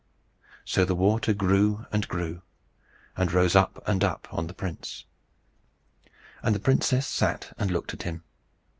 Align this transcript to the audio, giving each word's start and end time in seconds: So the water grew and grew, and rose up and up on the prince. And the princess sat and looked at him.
So 0.65 0.83
the 0.83 0.95
water 0.95 1.31
grew 1.31 1.85
and 1.91 2.07
grew, 2.07 2.41
and 3.15 3.31
rose 3.31 3.55
up 3.55 3.83
and 3.87 4.03
up 4.03 4.27
on 4.31 4.47
the 4.47 4.53
prince. 4.55 5.05
And 6.41 6.55
the 6.55 6.59
princess 6.59 7.05
sat 7.05 7.53
and 7.59 7.69
looked 7.69 7.93
at 7.93 8.01
him. 8.01 8.23